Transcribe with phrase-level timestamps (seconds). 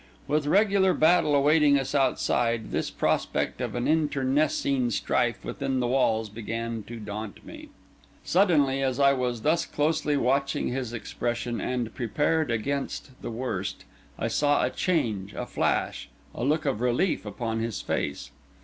[0.27, 6.27] With regular battle awaiting us outside, this prospect of an internecine strife within the walls
[6.27, 7.69] began to daunt me.
[8.23, 13.85] Suddenly, as I was thus closely watching his expression and prepared against the worst,
[14.17, 18.31] I saw a change, a flash, a look of relief, upon his face.